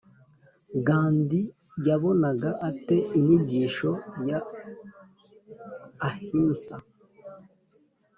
gandhi 0.87 1.39
yabonaga 1.87 2.49
ate 2.69 2.97
inyigisho 3.17 3.91
ya 4.29 4.39
ahimsa? 6.09 6.75